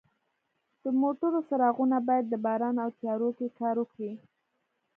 د 0.83 0.85
موټرو 1.01 1.39
څراغونه 1.47 1.97
باید 2.07 2.25
د 2.29 2.33
باران 2.45 2.75
او 2.83 2.89
تیارو 2.99 3.29
کې 3.37 3.47
کار 3.59 3.75
وکړي. 3.79 4.11